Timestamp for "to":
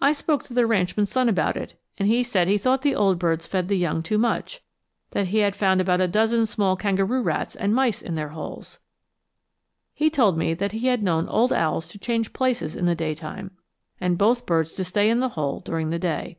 0.44-0.54, 11.88-11.98, 14.72-14.84